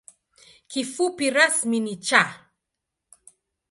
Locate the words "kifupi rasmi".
0.69-1.77